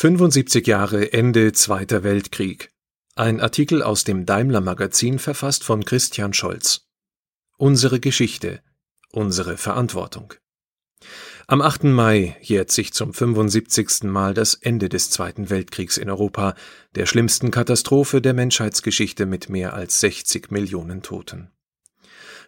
[0.00, 2.70] 75 Jahre Ende Zweiter Weltkrieg.
[3.16, 6.86] Ein Artikel aus dem Daimler Magazin verfasst von Christian Scholz.
[7.58, 8.62] Unsere Geschichte.
[9.12, 10.32] Unsere Verantwortung.
[11.48, 11.84] Am 8.
[11.84, 14.04] Mai jährt sich zum 75.
[14.04, 16.54] Mal das Ende des Zweiten Weltkriegs in Europa,
[16.94, 21.50] der schlimmsten Katastrophe der Menschheitsgeschichte mit mehr als 60 Millionen Toten.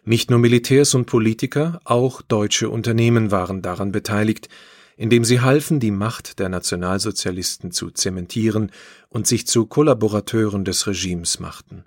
[0.03, 4.49] Nicht nur Militärs und Politiker, auch deutsche Unternehmen waren daran beteiligt,
[4.97, 8.71] indem sie halfen, die Macht der Nationalsozialisten zu zementieren
[9.09, 11.85] und sich zu Kollaborateuren des Regimes machten.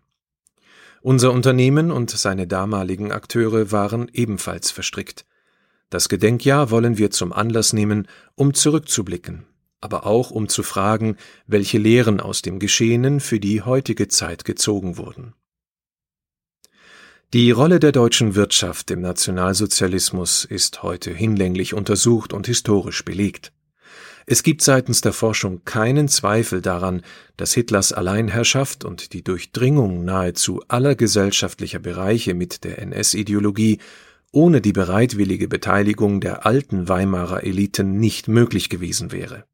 [1.02, 5.24] Unser Unternehmen und seine damaligen Akteure waren ebenfalls verstrickt.
[5.88, 9.44] Das Gedenkjahr wollen wir zum Anlass nehmen, um zurückzublicken,
[9.80, 11.16] aber auch um zu fragen,
[11.46, 15.34] welche Lehren aus dem Geschehenen für die heutige Zeit gezogen wurden.
[17.36, 23.52] Die Rolle der deutschen Wirtschaft im Nationalsozialismus ist heute hinlänglich untersucht und historisch belegt.
[24.24, 27.02] Es gibt seitens der Forschung keinen Zweifel daran,
[27.36, 33.80] dass Hitlers Alleinherrschaft und die Durchdringung nahezu aller gesellschaftlicher Bereiche mit der NS-Ideologie
[34.32, 39.44] ohne die bereitwillige Beteiligung der alten Weimarer Eliten nicht möglich gewesen wäre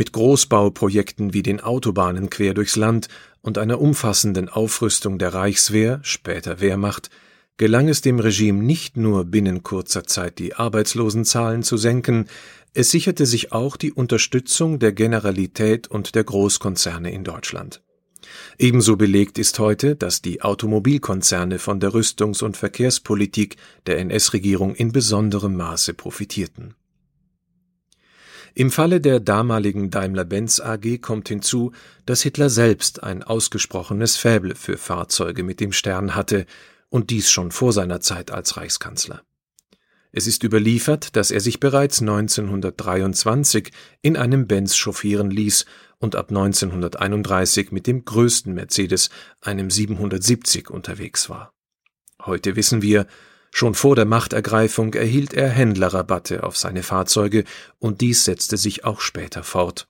[0.00, 3.08] mit Großbauprojekten wie den Autobahnen quer durchs Land
[3.42, 7.10] und einer umfassenden Aufrüstung der Reichswehr, später Wehrmacht,
[7.58, 12.30] gelang es dem Regime nicht nur binnen kurzer Zeit die Arbeitslosenzahlen zu senken,
[12.72, 17.82] es sicherte sich auch die Unterstützung der Generalität und der Großkonzerne in Deutschland.
[18.58, 24.92] Ebenso belegt ist heute, dass die Automobilkonzerne von der Rüstungs- und Verkehrspolitik der NS-Regierung in
[24.92, 26.74] besonderem Maße profitierten
[28.54, 31.72] im Falle der damaligen Daimler-Benz AG kommt hinzu,
[32.06, 36.46] dass Hitler selbst ein ausgesprochenes Faible für Fahrzeuge mit dem Stern hatte
[36.88, 39.22] und dies schon vor seiner Zeit als Reichskanzler.
[40.12, 43.70] Es ist überliefert, dass er sich bereits 1923
[44.02, 45.66] in einem Benz chauffieren ließ
[45.98, 51.52] und ab 1931 mit dem größten Mercedes, einem 770, unterwegs war.
[52.24, 53.06] Heute wissen wir,
[53.50, 57.44] Schon vor der Machtergreifung erhielt er Händlerrabatte auf seine Fahrzeuge,
[57.78, 59.88] und dies setzte sich auch später fort.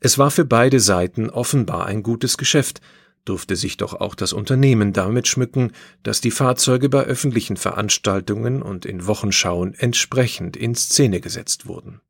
[0.00, 2.80] Es war für beide Seiten offenbar ein gutes Geschäft,
[3.24, 5.72] durfte sich doch auch das Unternehmen damit schmücken,
[6.02, 12.00] dass die Fahrzeuge bei öffentlichen Veranstaltungen und in Wochenschauen entsprechend in Szene gesetzt wurden.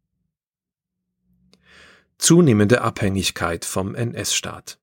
[2.17, 4.79] Zunehmende Abhängigkeit vom NS-Staat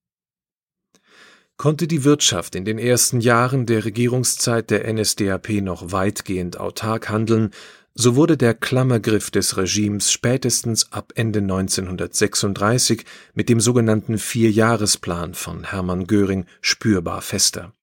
[1.59, 7.51] konnte die Wirtschaft in den ersten Jahren der Regierungszeit der NSDAP noch weitgehend autark handeln,
[7.93, 13.03] so wurde der Klammergriff des Regimes spätestens ab Ende 1936
[13.33, 17.73] mit dem sogenannten Vierjahresplan von Hermann Göring spürbar fester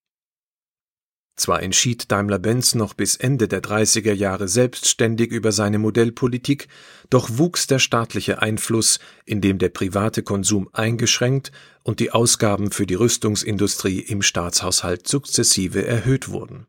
[1.36, 6.68] zwar entschied Daimler-Benz noch bis Ende der 30er Jahre selbstständig über seine Modellpolitik,
[7.10, 11.52] doch wuchs der staatliche Einfluss, indem der private Konsum eingeschränkt
[11.82, 16.66] und die Ausgaben für die Rüstungsindustrie im Staatshaushalt sukzessive erhöht wurden.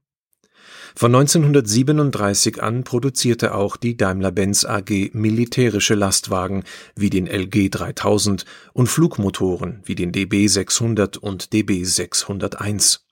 [0.96, 6.64] Von 1937 an produzierte auch die Daimler-Benz AG militärische Lastwagen
[6.96, 13.07] wie den LG 3000 und Flugmotoren wie den DB 600 und DB 601.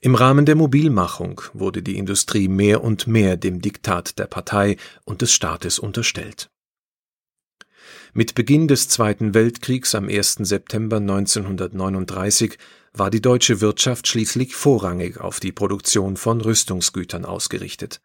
[0.00, 5.22] Im Rahmen der Mobilmachung wurde die Industrie mehr und mehr dem Diktat der Partei und
[5.22, 6.50] des Staates unterstellt.
[8.12, 10.36] Mit Beginn des Zweiten Weltkriegs am 1.
[10.40, 12.58] September 1939
[12.94, 18.00] war die deutsche Wirtschaft schließlich vorrangig auf die Produktion von Rüstungsgütern ausgerichtet.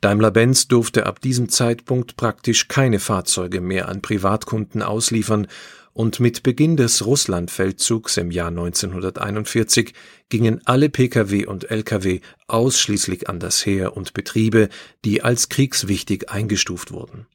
[0.00, 5.46] Daimler-Benz durfte ab diesem Zeitpunkt praktisch keine Fahrzeuge mehr an Privatkunden ausliefern
[5.92, 9.92] und mit Beginn des Russlandfeldzugs im Jahr 1941
[10.28, 14.68] gingen alle Pkw und Lkw ausschließlich an das Heer und Betriebe,
[15.04, 17.26] die als kriegswichtig eingestuft wurden.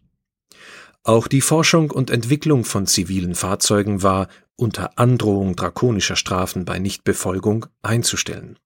[1.04, 7.68] Auch die Forschung und Entwicklung von zivilen Fahrzeugen war unter Androhung drakonischer Strafen bei Nichtbefolgung
[7.82, 8.58] einzustellen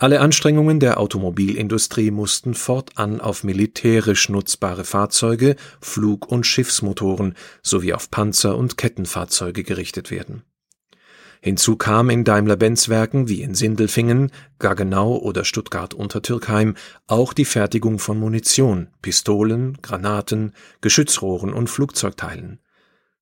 [0.00, 8.10] alle Anstrengungen der Automobilindustrie mussten fortan auf militärisch nutzbare Fahrzeuge, Flug und Schiffsmotoren sowie auf
[8.10, 10.42] Panzer und Kettenfahrzeuge gerichtet werden.
[11.42, 16.76] Hinzu kam in Daimler-Benz-Werken wie in Sindelfingen, Gaggenau oder Stuttgart-Untertürkheim
[17.06, 22.58] auch die Fertigung von Munition, Pistolen, Granaten, Geschützrohren und Flugzeugteilen.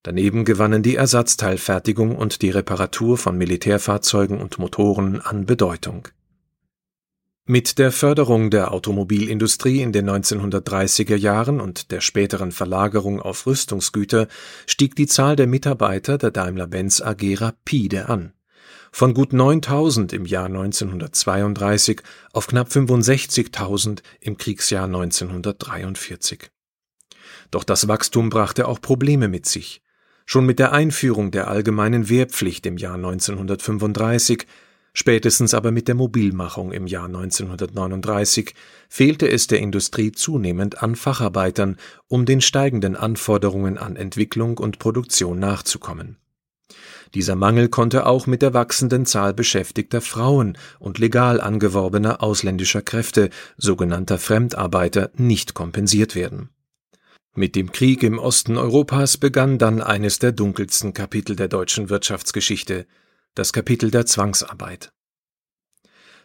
[0.03, 6.07] Daneben gewannen die Ersatzteilfertigung und die Reparatur von Militärfahrzeugen und Motoren an Bedeutung
[7.49, 14.27] mit der Förderung der Automobilindustrie in den 1930er Jahren und der späteren Verlagerung auf Rüstungsgüter
[14.67, 18.33] stieg die Zahl der Mitarbeiter der Daimler-Benz AG rapide an.
[18.91, 22.03] Von gut 9000 im Jahr 1932
[22.33, 26.51] auf knapp 65.000 im Kriegsjahr 1943.
[27.49, 29.81] Doch das Wachstum brachte auch Probleme mit sich.
[30.27, 34.45] Schon mit der Einführung der allgemeinen Wehrpflicht im Jahr 1935,
[34.93, 38.53] spätestens aber mit der Mobilmachung im Jahr 1939,
[38.89, 41.77] fehlte es der Industrie zunehmend an Facharbeitern,
[42.07, 46.17] um den steigenden Anforderungen an Entwicklung und Produktion nachzukommen.
[47.15, 53.31] Dieser Mangel konnte auch mit der wachsenden Zahl beschäftigter Frauen und legal angeworbener ausländischer Kräfte,
[53.57, 56.49] sogenannter Fremdarbeiter, nicht kompensiert werden
[57.39, 62.85] mit dem Krieg im Osten Europas begann dann eines der dunkelsten Kapitel der deutschen Wirtschaftsgeschichte,
[63.35, 64.91] das Kapitel der Zwangsarbeit.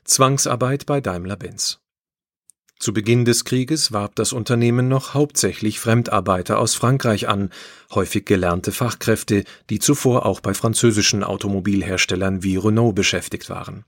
[0.05, 1.81] Zwangsarbeit bei Daimler-Benz.
[2.79, 7.51] Zu Beginn des Krieges warb das Unternehmen noch hauptsächlich Fremdarbeiter aus Frankreich an,
[7.95, 13.85] häufig gelernte Fachkräfte, die zuvor auch bei französischen Automobilherstellern wie Renault beschäftigt waren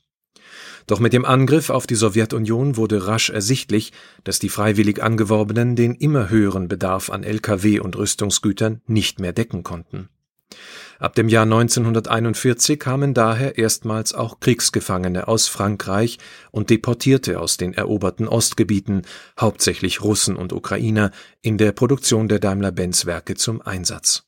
[0.86, 3.92] doch mit dem Angriff auf die Sowjetunion wurde rasch ersichtlich,
[4.24, 9.64] dass die freiwillig Angeworbenen den immer höheren Bedarf an Lkw und Rüstungsgütern nicht mehr decken
[9.64, 10.08] konnten.
[10.98, 16.19] Ab dem Jahr 1941 kamen daher erstmals auch Kriegsgefangene aus Frankreich
[16.50, 19.02] und Deportierte aus den eroberten Ostgebieten,
[19.38, 21.10] hauptsächlich Russen und Ukrainer,
[21.43, 24.25] in der Produktion der Daimler-Benz-Werke zum Einsatz.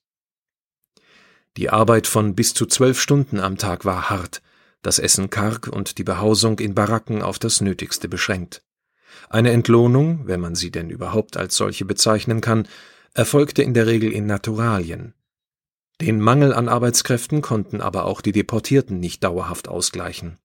[1.56, 4.42] Die Arbeit von bis zu zwölf Stunden am Tag war hart,
[4.82, 8.62] das Essen karg und die Behausung in Baracken auf das Nötigste beschränkt.
[9.30, 12.68] Eine Entlohnung, wenn man sie denn überhaupt als solche bezeichnen kann,
[13.14, 15.14] erfolgte in der Regel in Naturalien.
[16.00, 20.38] Den Mangel an Arbeitskräften konnten aber auch die Deportierten nicht dauerhaft ausgleichen.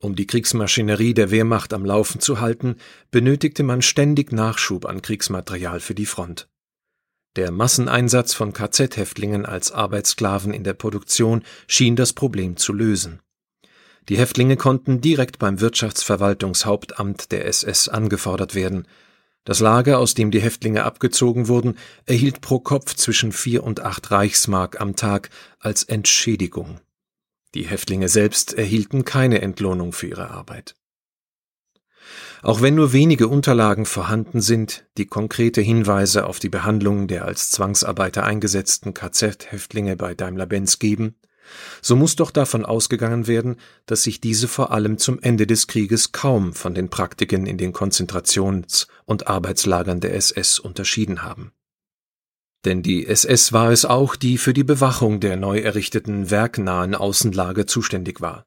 [0.00, 2.76] Um die Kriegsmaschinerie der Wehrmacht am Laufen zu halten,
[3.10, 6.48] benötigte man ständig Nachschub an Kriegsmaterial für die Front.
[7.36, 13.20] Der Masseneinsatz von KZ-Häftlingen als Arbeitssklaven in der Produktion schien das Problem zu lösen.
[14.08, 18.88] Die Häftlinge konnten direkt beim Wirtschaftsverwaltungshauptamt der SS angefordert werden.
[19.48, 24.10] Das Lager, aus dem die Häftlinge abgezogen wurden, erhielt pro Kopf zwischen vier und acht
[24.10, 26.82] Reichsmark am Tag als Entschädigung.
[27.54, 30.74] Die Häftlinge selbst erhielten keine Entlohnung für ihre Arbeit.
[32.42, 37.50] Auch wenn nur wenige Unterlagen vorhanden sind, die konkrete Hinweise auf die Behandlung der als
[37.50, 41.14] Zwangsarbeiter eingesetzten KZ-Häftlinge bei Daimler-Benz geben,
[41.82, 43.56] so muss doch davon ausgegangen werden,
[43.86, 47.72] dass sich diese vor allem zum Ende des Krieges kaum von den Praktiken in den
[47.72, 51.52] Konzentrations- und Arbeitslagern der SS unterschieden haben.
[52.64, 57.66] Denn die SS war es auch, die für die Bewachung der neu errichteten werknahen Außenlager
[57.66, 58.46] zuständig war.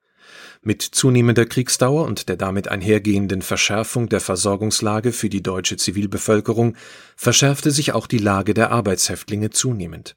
[0.61, 6.75] Mit zunehmender Kriegsdauer und der damit einhergehenden Verschärfung der Versorgungslage für die deutsche Zivilbevölkerung
[7.15, 10.15] verschärfte sich auch die Lage der Arbeitshäftlinge zunehmend.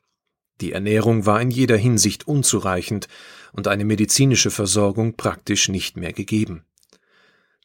[0.61, 3.09] Die Ernährung war in jeder Hinsicht unzureichend
[3.53, 6.65] und eine medizinische Versorgung praktisch nicht mehr gegeben.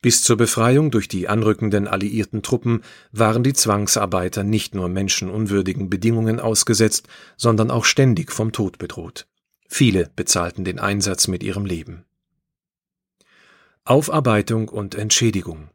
[0.01, 6.39] Bis zur Befreiung durch die anrückenden alliierten Truppen waren die Zwangsarbeiter nicht nur menschenunwürdigen Bedingungen
[6.39, 9.27] ausgesetzt, sondern auch ständig vom Tod bedroht.
[9.68, 12.06] Viele bezahlten den Einsatz mit ihrem Leben.
[13.83, 15.69] Aufarbeitung und Entschädigung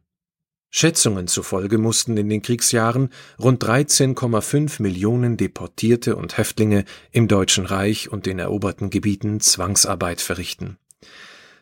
[0.77, 3.07] Schätzungen zufolge mussten in den Kriegsjahren
[3.39, 6.83] rund 13,5 Millionen Deportierte und Häftlinge
[7.13, 10.75] im Deutschen Reich und den eroberten Gebieten Zwangsarbeit verrichten.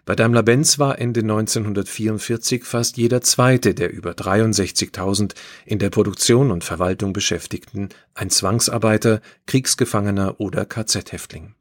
[0.05, 5.35] Bei Daimler-Benz war Ende 1944 fast jeder zweite der über 63.000
[5.67, 11.53] in der Produktion und Verwaltung Beschäftigten ein Zwangsarbeiter, Kriegsgefangener oder KZ-Häftling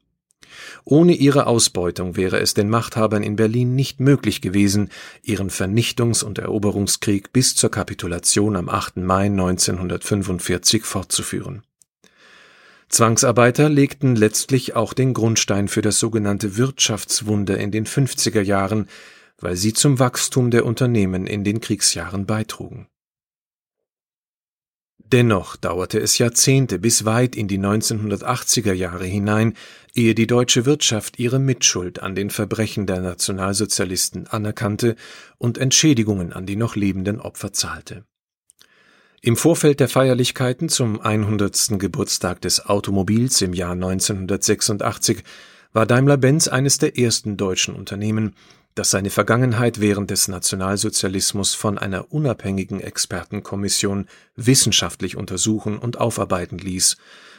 [0.83, 4.89] ohne ihre Ausbeutung wäre es den Machthabern in Berlin nicht möglich gewesen,
[5.21, 8.97] ihren Vernichtungs- und Eroberungskrieg bis zur Kapitulation am 8.
[8.97, 11.63] Mai 1945 fortzuführen.
[12.89, 18.87] Zwangsarbeiter legten letztlich auch den Grundstein für das sogenannte Wirtschaftswunder in den 50er Jahren,
[19.39, 22.87] weil sie zum Wachstum der Unternehmen in den Kriegsjahren beitrugen
[25.13, 29.53] Dennoch dauerte es Jahrzehnte bis weit in die 1980er Jahre hinein,
[29.93, 34.95] ehe die deutsche Wirtschaft ihre Mitschuld an den Verbrechen der Nationalsozialisten anerkannte
[35.37, 38.05] und Entschädigungen an die noch lebenden Opfer zahlte.
[39.21, 41.77] Im Vorfeld der Feierlichkeiten zum 100.
[41.77, 45.23] Geburtstag des Automobils im Jahr 1986
[45.73, 48.33] war Daimler-Benz eines der ersten deutschen Unternehmen,
[48.75, 56.97] das seine Vergangenheit während des Nationalsozialismus von einer unabhängigen Expertenkommission wissenschaftlich untersuchen und aufarbeiten ließ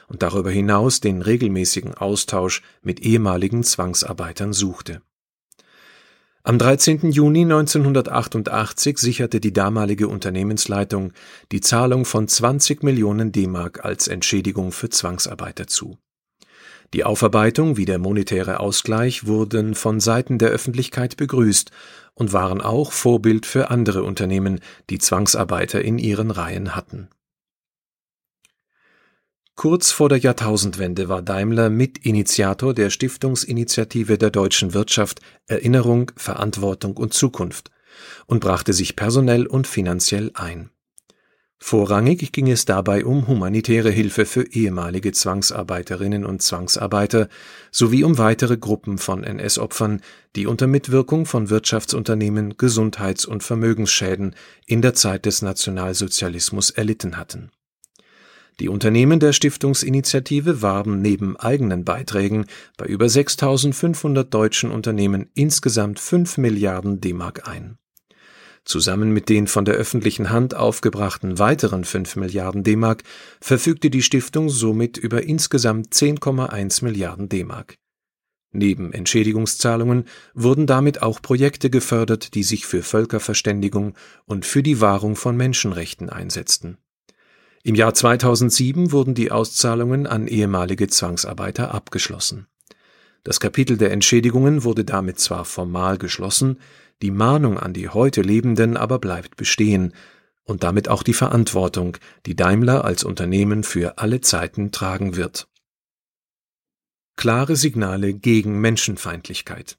[0.09, 5.03] und darüber hinaus den regelmäßigen Austausch mit ehemaligen Zwangsarbeitern suchte.
[6.43, 7.11] Am 13.
[7.11, 11.15] Juni 1988 sicherte die damalige Unternehmensleitung
[11.53, 15.97] die Zahlung von 20 Millionen D-Mark als Entschädigung für Zwangsarbeiter zu
[16.95, 21.73] die Aufarbeitung wie der monetäre Ausgleich wurden von Seiten der Öffentlichkeit begrüßt
[22.15, 24.61] und waren auch Vorbild für andere Unternehmen,
[24.91, 27.09] die Zwangsarbeiter in ihren Reihen hatten.
[29.57, 37.13] Kurz vor der Jahrtausendwende war Daimler Mitinitiator der Stiftungsinitiative der deutschen Wirtschaft Erinnerung, Verantwortung und
[37.13, 37.71] Zukunft
[38.27, 40.71] und brachte sich personell und finanziell ein.
[41.59, 47.29] Vorrangig ging es dabei um humanitäre Hilfe für ehemalige Zwangsarbeiterinnen und Zwangsarbeiter
[47.71, 50.03] sowie um weitere Gruppen von NS-Opfern,
[50.37, 54.35] die unter Mitwirkung von Wirtschaftsunternehmen Gesundheits und Vermögensschäden
[54.67, 57.51] in der Zeit des Nationalsozialismus erlitten hatten
[58.61, 62.47] die Unternehmen der Stiftungsinitiative warben neben eigenen Beiträgen
[62.77, 67.79] bei über 6.500 deutschen Unternehmen insgesamt 5 Milliarden D-Mark ein.
[68.65, 73.03] Zusammen mit den von der öffentlichen Hand aufgebrachten weiteren 5 Milliarden D-Mark
[73.41, 77.77] verfügte die Stiftung somit über insgesamt 10,1 Milliarden D-Mark.
[78.53, 83.95] Neben Entschädigungszahlungen wurden damit auch Projekte gefördert, die sich für Völkerverständigung
[84.27, 86.79] und für die Wahrung von Menschenrechten einsetzten
[87.67, 92.47] im Jahr 2007 wurden die Auszahlungen an ehemalige Zwangsarbeiter abgeschlossen.
[93.23, 96.59] Das Kapitel der Entschädigungen wurde damit zwar formal geschlossen,
[97.03, 99.95] die Mahnung an die heute Lebenden aber bleibt bestehen
[100.45, 101.97] und damit auch die Verantwortung,
[102.27, 105.49] die Daimler als Unternehmen für alle Zeiten tragen wird.
[107.17, 109.79] Klare Signale gegen Menschenfeindlichkeit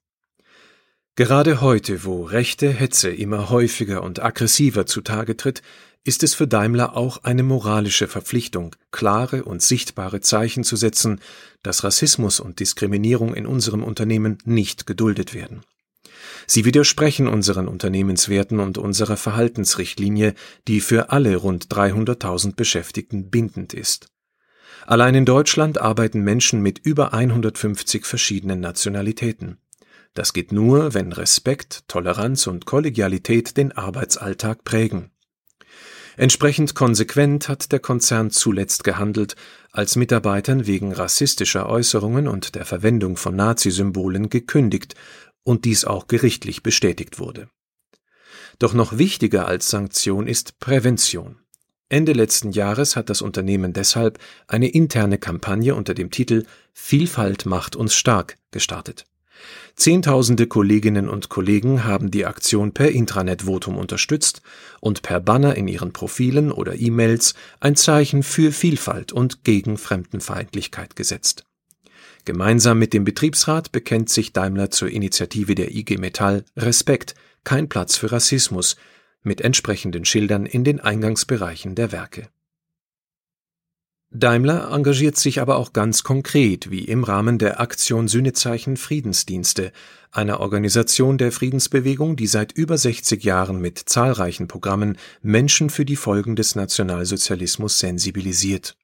[1.17, 5.61] Gerade heute, wo rechte Hetze immer häufiger und aggressiver zutage tritt,
[6.03, 11.21] ist es für Daimler auch eine moralische Verpflichtung, klare und sichtbare Zeichen zu setzen,
[11.63, 15.61] dass Rassismus und Diskriminierung in unserem Unternehmen nicht geduldet werden.
[16.47, 20.33] Sie widersprechen unseren Unternehmenswerten und unserer Verhaltensrichtlinie,
[20.67, 24.07] die für alle rund 300.000 Beschäftigten bindend ist.
[24.85, 29.57] Allein in Deutschland arbeiten Menschen mit über 150 verschiedenen Nationalitäten.
[30.13, 35.11] Das geht nur, wenn Respekt, Toleranz und Kollegialität den Arbeitsalltag prägen.
[36.17, 39.35] Entsprechend konsequent hat der Konzern zuletzt gehandelt,
[39.73, 44.95] als Mitarbeitern wegen rassistischer Äußerungen und der Verwendung von Nazisymbolen gekündigt
[45.45, 47.47] und dies auch gerichtlich bestätigt wurde.
[48.59, 51.37] Doch noch wichtiger als Sanktion ist Prävention.
[51.87, 57.75] Ende letzten Jahres hat das Unternehmen deshalb eine interne Kampagne unter dem Titel Vielfalt macht
[57.75, 59.05] uns stark gestartet.
[59.75, 64.41] Zehntausende Kolleginnen und Kollegen haben die Aktion per Intranet-Votum unterstützt
[64.79, 70.95] und per Banner in ihren Profilen oder E-Mails ein Zeichen für Vielfalt und gegen Fremdenfeindlichkeit
[70.95, 71.45] gesetzt.
[72.25, 77.97] Gemeinsam mit dem Betriebsrat bekennt sich Daimler zur Initiative der IG Metall Respekt, kein Platz
[77.97, 78.75] für Rassismus,
[79.21, 82.29] mit entsprechenden Schildern in den Eingangsbereichen der Werke
[84.17, 89.73] Daimler engagiert sich aber auch ganz konkret, wie im Rahmen der Aktion Sühnezeichen Friedensdienste,
[90.09, 95.97] einer Organisation der Friedensbewegung, die seit über 60 Jahren mit zahlreichen Programmen Menschen für die
[95.97, 98.77] Folgen des Nationalsozialismus sensibilisiert.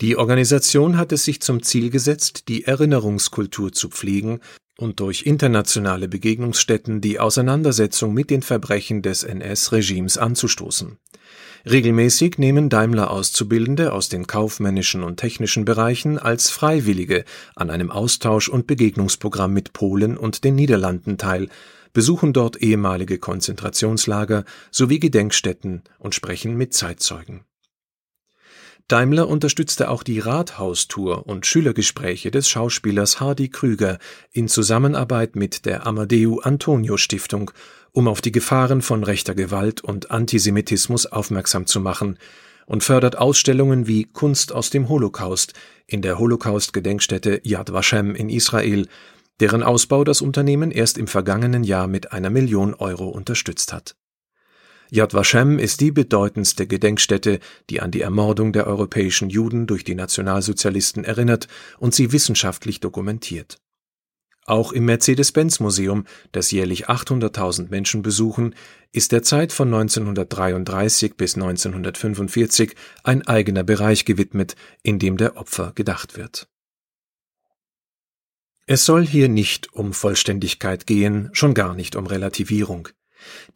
[0.00, 4.40] Die Organisation hat es sich zum Ziel gesetzt, die Erinnerungskultur zu pflegen
[4.78, 10.98] und durch internationale Begegnungsstätten die Auseinandersetzung mit den Verbrechen des NS-Regimes anzustoßen
[11.68, 18.66] Regelmäßig nehmen Daimler-Auszubildende aus den kaufmännischen und technischen Bereichen als Freiwillige an einem Austausch und
[18.66, 21.48] Begegnungsprogramm mit Polen und den Niederlanden teil,
[21.92, 27.44] besuchen dort ehemalige Konzentrationslager sowie Gedenkstätten und sprechen mit Zeitzeugen.
[28.90, 33.98] Daimler unterstützte auch die Rathaustour und Schülergespräche des Schauspielers Hardy Krüger
[34.32, 37.52] in Zusammenarbeit mit der Amadeu Antonio Stiftung
[37.92, 42.18] um auf die Gefahren von rechter Gewalt und Antisemitismus aufmerksam zu machen
[42.66, 45.54] und fördert Ausstellungen wie Kunst aus dem Holocaust
[45.86, 48.86] in der Holocaust-Gedenkstätte Yad Vashem in Israel,
[49.40, 53.96] deren Ausbau das Unternehmen erst im vergangenen Jahr mit einer Million Euro unterstützt hat.
[54.90, 59.94] Yad Vashem ist die bedeutendste Gedenkstätte, die an die Ermordung der europäischen Juden durch die
[59.94, 63.58] Nationalsozialisten erinnert und sie wissenschaftlich dokumentiert
[64.50, 68.54] auch im Mercedes-Benz-Museum, das jährlich 800.000 Menschen besuchen,
[68.92, 75.72] ist der Zeit von 1933 bis 1945 ein eigener Bereich gewidmet, in dem der Opfer
[75.74, 76.48] gedacht wird.
[78.66, 82.88] Es soll hier nicht um Vollständigkeit gehen, schon gar nicht um Relativierung.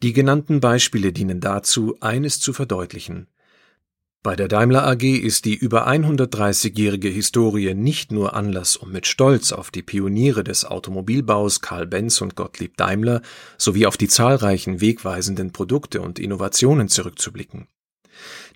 [0.03, 3.27] Die genannten Beispiele dienen dazu, eines zu verdeutlichen
[4.25, 9.51] bei der Daimler AG ist die über 130-jährige Historie nicht nur Anlass, um mit Stolz
[9.51, 13.21] auf die Pioniere des Automobilbaus Karl Benz und Gottlieb Daimler
[13.59, 17.67] sowie auf die zahlreichen wegweisenden Produkte und Innovationen zurückzublicken.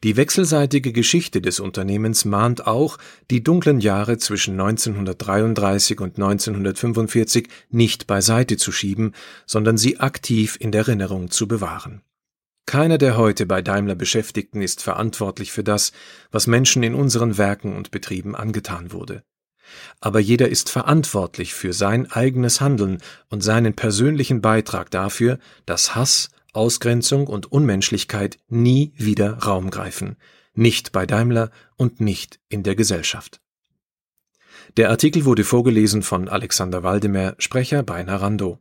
[0.03, 2.97] Die wechselseitige Geschichte des Unternehmens mahnt auch,
[3.29, 9.13] die dunklen Jahre zwischen 1933 und 1945 nicht beiseite zu schieben,
[9.45, 12.01] sondern sie aktiv in der Erinnerung zu bewahren
[12.65, 15.91] Keiner der heute bei Daimler Beschäftigten ist verantwortlich für das,
[16.31, 19.23] was Menschen in unseren Werken und Betrieben angetan wurde.
[19.99, 22.99] Aber jeder ist verantwortlich für sein eigenes Handeln
[23.29, 30.17] und seinen persönlichen Beitrag dafür, dass Hass, Ausgrenzung und Unmenschlichkeit nie wieder Raum greifen,
[30.53, 33.41] nicht bei Daimler und nicht in der Gesellschaft.
[34.77, 38.59] Der Artikel wurde vorgelesen von Alexander Waldemer, Sprecher bei Narando